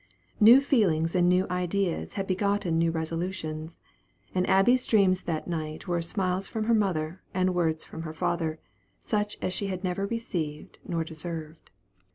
[0.39, 3.77] New feelings and new ideas had begotten new resolutions,
[4.33, 8.11] and Abby's dreams that night were of smiles from her mother, and words from her
[8.13, 8.57] father,
[8.99, 11.69] such as she had never received nor deserved.